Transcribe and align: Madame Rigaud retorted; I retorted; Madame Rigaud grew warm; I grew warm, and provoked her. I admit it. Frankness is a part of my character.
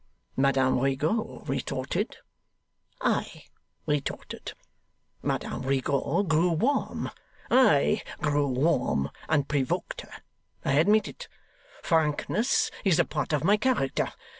Madame 0.35 0.79
Rigaud 0.79 1.43
retorted; 1.45 2.17
I 3.01 3.43
retorted; 3.85 4.53
Madame 5.21 5.61
Rigaud 5.61 6.23
grew 6.23 6.49
warm; 6.53 7.11
I 7.51 8.01
grew 8.19 8.47
warm, 8.47 9.11
and 9.29 9.47
provoked 9.47 10.01
her. 10.01 10.21
I 10.65 10.73
admit 10.73 11.07
it. 11.07 11.27
Frankness 11.83 12.71
is 12.83 12.97
a 12.97 13.05
part 13.05 13.31
of 13.31 13.43
my 13.43 13.57
character. 13.57 14.11